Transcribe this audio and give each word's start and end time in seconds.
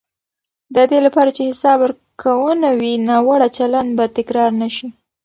د 0.75 0.77
دې 0.91 0.99
لپاره 1.05 1.29
چې 1.35 1.47
حساب 1.49 1.77
ورکونه 1.81 2.69
وي، 2.79 2.93
ناوړه 3.07 3.47
چلند 3.57 3.89
به 3.97 4.05
تکرار 4.17 4.51
نه 4.61 4.67
شي. 4.75 4.87